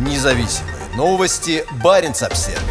Независимые 0.00 0.76
новости. 0.96 1.62
Барин 1.84 2.12
обсерва 2.12 2.62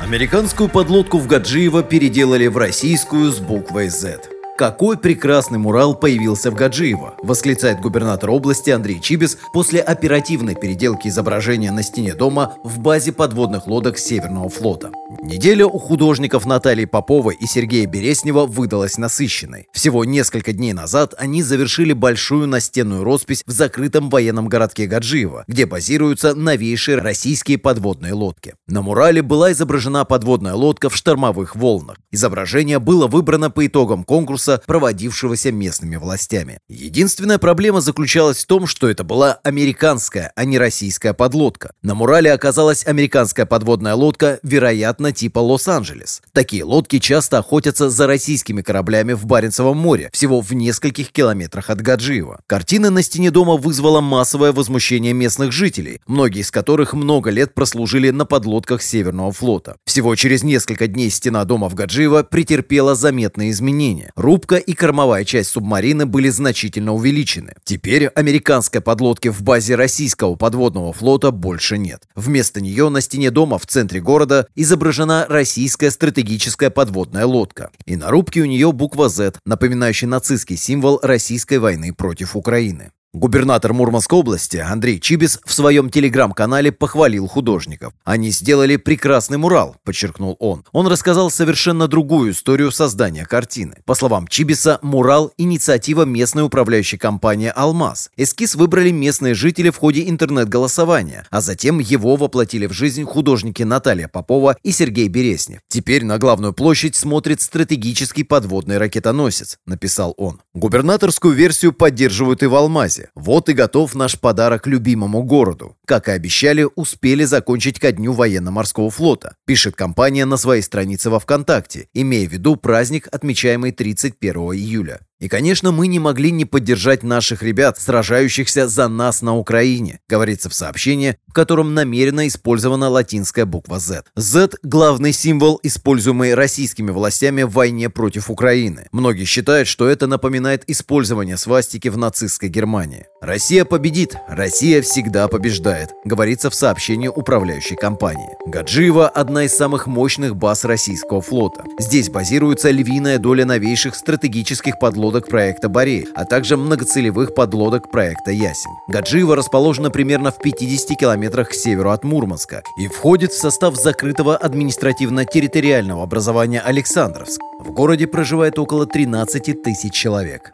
Американскую 0.00 0.68
подлодку 0.68 1.18
в 1.18 1.26
Гаджиево 1.26 1.82
переделали 1.82 2.46
в 2.46 2.56
российскую 2.56 3.32
с 3.32 3.40
буквой 3.40 3.88
«Z». 3.88 4.37
Какой 4.58 4.98
прекрасный 4.98 5.60
мурал 5.60 5.94
появился 5.94 6.50
в 6.50 6.54
Гаджиево, 6.54 7.14
восклицает 7.22 7.78
губернатор 7.80 8.28
области 8.30 8.70
Андрей 8.70 9.00
Чибис 9.00 9.38
после 9.52 9.80
оперативной 9.80 10.56
переделки 10.56 11.06
изображения 11.06 11.70
на 11.70 11.84
стене 11.84 12.12
дома 12.14 12.54
в 12.64 12.80
базе 12.80 13.12
подводных 13.12 13.68
лодок 13.68 13.98
Северного 13.98 14.48
флота. 14.48 14.90
Неделя 15.22 15.64
у 15.64 15.78
художников 15.78 16.44
Натальи 16.44 16.86
Попова 16.86 17.30
и 17.30 17.46
Сергея 17.46 17.86
Береснева 17.86 18.46
выдалась 18.46 18.98
насыщенной. 18.98 19.68
Всего 19.72 20.04
несколько 20.04 20.52
дней 20.52 20.72
назад 20.72 21.14
они 21.16 21.44
завершили 21.44 21.92
большую 21.92 22.48
настенную 22.48 23.04
роспись 23.04 23.44
в 23.46 23.52
закрытом 23.52 24.10
военном 24.10 24.48
городке 24.48 24.86
Гаджиево, 24.86 25.44
где 25.46 25.66
базируются 25.66 26.34
новейшие 26.34 26.98
российские 26.98 27.58
подводные 27.58 28.12
лодки. 28.12 28.54
На 28.66 28.82
мурале 28.82 29.22
была 29.22 29.52
изображена 29.52 30.04
подводная 30.04 30.54
лодка 30.54 30.88
в 30.90 30.96
штормовых 30.96 31.54
волнах. 31.54 31.98
Изображение 32.10 32.80
было 32.80 33.06
выбрано 33.06 33.50
по 33.50 33.64
итогам 33.64 34.02
конкурса 34.02 34.47
конкурса, 34.48 34.62
проводившегося 34.66 35.52
местными 35.52 35.96
властями. 35.96 36.58
Единственная 36.68 37.38
проблема 37.38 37.80
заключалась 37.80 38.38
в 38.38 38.46
том, 38.46 38.66
что 38.66 38.88
это 38.88 39.04
была 39.04 39.38
американская, 39.44 40.32
а 40.34 40.44
не 40.44 40.58
российская 40.58 41.12
подлодка. 41.12 41.72
На 41.82 41.94
мурале 41.94 42.32
оказалась 42.32 42.86
американская 42.86 43.46
подводная 43.46 43.94
лодка, 43.94 44.38
вероятно, 44.42 45.12
типа 45.12 45.38
Лос-Анджелес. 45.40 46.22
Такие 46.32 46.64
лодки 46.64 46.98
часто 46.98 47.38
охотятся 47.38 47.90
за 47.90 48.06
российскими 48.06 48.62
кораблями 48.62 49.12
в 49.12 49.26
Баренцевом 49.26 49.76
море, 49.76 50.10
всего 50.12 50.40
в 50.40 50.52
нескольких 50.52 51.12
километрах 51.12 51.70
от 51.70 51.80
Гаджиева. 51.80 52.40
Картина 52.46 52.90
на 52.90 53.02
стене 53.02 53.30
дома 53.30 53.56
вызвала 53.56 54.00
массовое 54.00 54.52
возмущение 54.52 55.12
местных 55.12 55.52
жителей, 55.52 56.00
многие 56.06 56.40
из 56.40 56.50
которых 56.50 56.94
много 56.94 57.30
лет 57.30 57.54
прослужили 57.54 58.10
на 58.10 58.24
подлодках 58.24 58.82
Северного 58.82 59.32
флота. 59.32 59.76
Всего 59.84 60.14
через 60.14 60.42
несколько 60.42 60.86
дней 60.86 61.10
стена 61.10 61.44
дома 61.44 61.68
в 61.68 61.74
Гаджиево 61.74 62.22
претерпела 62.22 62.94
заметные 62.94 63.50
изменения. 63.50 64.12
Руб 64.16 64.37
Рубка 64.38 64.54
и 64.54 64.72
кормовая 64.72 65.24
часть 65.24 65.50
субмарины 65.50 66.06
были 66.06 66.28
значительно 66.28 66.94
увеличены. 66.94 67.54
Теперь 67.64 68.06
американской 68.06 68.80
подлодки 68.80 69.26
в 69.26 69.42
базе 69.42 69.74
российского 69.74 70.36
подводного 70.36 70.92
флота 70.92 71.32
больше 71.32 71.76
нет. 71.76 72.04
Вместо 72.14 72.60
нее 72.60 72.88
на 72.88 73.00
стене 73.00 73.32
дома 73.32 73.58
в 73.58 73.66
центре 73.66 74.00
города 74.00 74.46
изображена 74.54 75.26
российская 75.28 75.90
стратегическая 75.90 76.70
подводная 76.70 77.26
лодка. 77.26 77.70
И 77.84 77.96
на 77.96 78.12
рубке 78.12 78.42
у 78.42 78.44
нее 78.44 78.70
буква 78.70 79.08
Z, 79.08 79.32
напоминающая 79.44 80.08
нацистский 80.08 80.56
символ 80.56 81.00
российской 81.02 81.58
войны 81.58 81.92
против 81.92 82.36
Украины. 82.36 82.92
Губернатор 83.14 83.72
Мурманской 83.72 84.18
области 84.18 84.58
Андрей 84.58 85.00
Чибис 85.00 85.40
в 85.46 85.54
своем 85.54 85.88
телеграм-канале 85.88 86.72
похвалил 86.72 87.26
художников. 87.26 87.94
«Они 88.04 88.30
сделали 88.30 88.76
прекрасный 88.76 89.38
мурал»,— 89.38 89.76
подчеркнул 89.84 90.36
он. 90.40 90.66
Он 90.72 90.86
рассказал 90.88 91.30
совершенно 91.30 91.88
другую 91.88 92.32
историю 92.32 92.70
создания 92.70 93.24
картины. 93.24 93.76
По 93.86 93.94
словам 93.94 94.28
Чибиса, 94.28 94.78
мурал— 94.82 95.32
инициатива 95.38 96.02
местной 96.02 96.42
управляющей 96.42 96.98
компании 96.98 97.50
«Алмаз». 97.56 98.10
Эскиз 98.18 98.56
выбрали 98.56 98.90
местные 98.90 99.32
жители 99.32 99.70
в 99.70 99.78
ходе 99.78 100.06
интернет-голосования, 100.06 101.26
а 101.30 101.40
затем 101.40 101.78
его 101.78 102.16
воплотили 102.16 102.66
в 102.66 102.72
жизнь 102.72 103.04
художники 103.04 103.62
Наталья 103.62 104.08
Попова 104.08 104.58
и 104.62 104.70
Сергей 104.70 105.08
Береснев. 105.08 105.60
«Теперь 105.68 106.04
на 106.04 106.18
главную 106.18 106.52
площадь 106.52 106.94
смотрит 106.94 107.40
стратегический 107.40 108.24
подводный 108.24 108.76
ракетоносец»,— 108.76 109.56
написал 109.66 110.12
он. 110.18 110.42
Губернаторскую 110.58 111.34
версию 111.34 111.72
поддерживают 111.72 112.42
и 112.42 112.46
в 112.46 112.54
«Алмазе». 112.56 113.10
Вот 113.14 113.48
и 113.48 113.52
готов 113.52 113.94
наш 113.94 114.18
подарок 114.18 114.66
любимому 114.66 115.22
городу. 115.22 115.76
Как 115.86 116.08
и 116.08 116.10
обещали, 116.10 116.66
успели 116.74 117.22
закончить 117.22 117.78
ко 117.78 117.92
дню 117.92 118.12
военно-морского 118.12 118.90
флота, 118.90 119.36
пишет 119.46 119.76
компания 119.76 120.24
на 120.24 120.36
своей 120.36 120.62
странице 120.62 121.10
во 121.10 121.20
ВКонтакте, 121.20 121.86
имея 121.94 122.28
в 122.28 122.32
виду 122.32 122.56
праздник, 122.56 123.06
отмечаемый 123.12 123.70
31 123.70 124.34
июля. 124.54 124.98
И, 125.20 125.26
конечно, 125.26 125.72
мы 125.72 125.88
не 125.88 125.98
могли 125.98 126.30
не 126.30 126.44
поддержать 126.44 127.02
наших 127.02 127.42
ребят, 127.42 127.80
сражающихся 127.80 128.68
за 128.68 128.86
нас 128.86 129.20
на 129.20 129.36
Украине, 129.36 129.98
говорится 130.08 130.48
в 130.48 130.54
сообщении, 130.54 131.16
в 131.26 131.32
котором 131.32 131.74
намеренно 131.74 132.28
использована 132.28 132.88
латинская 132.88 133.44
буква 133.44 133.80
Z. 133.80 134.04
Z– 134.14 134.50
главный 134.62 135.12
символ, 135.12 135.58
используемый 135.64 136.34
российскими 136.34 136.92
властями 136.92 137.42
в 137.42 137.50
войне 137.50 137.90
против 137.90 138.30
Украины. 138.30 138.86
Многие 138.92 139.24
считают, 139.24 139.66
что 139.66 139.88
это 139.88 140.06
напоминает 140.06 140.62
использование 140.68 141.36
свастики 141.36 141.88
в 141.88 141.96
нацистской 141.96 142.48
Германии. 142.48 143.06
«Россия 143.20 143.64
победит! 143.64 144.14
Россия 144.28 144.82
всегда 144.82 145.26
побеждает», 145.26 145.90
говорится 146.04 146.48
в 146.48 146.54
сообщении 146.54 147.08
управляющей 147.08 147.74
компании. 147.74 148.36
Гаджиева– 148.46 149.08
одна 149.14 149.46
из 149.46 149.56
самых 149.56 149.88
мощных 149.88 150.36
баз 150.36 150.64
российского 150.64 151.20
флота. 151.22 151.64
Здесь 151.80 152.08
базируется 152.08 152.70
львиная 152.70 153.18
доля 153.18 153.44
новейших 153.44 153.96
стратегических 153.96 154.78
подлодок 154.78 155.07
подлодок 155.08 155.30
проекта 155.30 155.70
«Бори», 155.70 156.06
а 156.14 156.26
также 156.26 156.58
многоцелевых 156.58 157.34
подлодок 157.34 157.90
проекта 157.90 158.30
«Ясень». 158.30 158.76
Гаджиево 158.88 159.36
расположено 159.36 159.90
примерно 159.90 160.30
в 160.30 160.38
50 160.38 160.98
километрах 160.98 161.48
к 161.48 161.54
северу 161.54 161.92
от 161.92 162.04
Мурманска 162.04 162.62
и 162.78 162.88
входит 162.88 163.32
в 163.32 163.40
состав 163.40 163.74
закрытого 163.74 164.36
административно-территориального 164.36 166.02
образования 166.02 166.60
Александровск. 166.60 167.40
В 167.58 167.70
городе 167.70 168.06
проживает 168.06 168.58
около 168.58 168.86
13 168.86 169.62
тысяч 169.62 169.94
человек. 169.94 170.52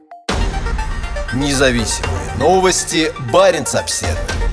Независимые 1.35 2.13
новости. 2.39 3.11
Барин 3.33 3.65
обседный. 3.73 4.44